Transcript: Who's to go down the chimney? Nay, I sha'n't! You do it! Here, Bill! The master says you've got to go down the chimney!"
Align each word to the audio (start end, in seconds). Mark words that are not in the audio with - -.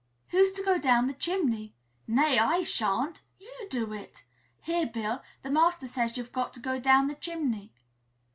Who's 0.29 0.51
to 0.53 0.63
go 0.63 0.79
down 0.79 1.05
the 1.05 1.13
chimney? 1.13 1.75
Nay, 2.07 2.39
I 2.39 2.63
sha'n't! 2.63 3.21
You 3.37 3.67
do 3.69 3.93
it! 3.93 4.25
Here, 4.61 4.87
Bill! 4.87 5.21
The 5.43 5.51
master 5.51 5.85
says 5.85 6.17
you've 6.17 6.31
got 6.31 6.53
to 6.55 6.59
go 6.59 6.79
down 6.79 7.05
the 7.05 7.13
chimney!" 7.13 7.71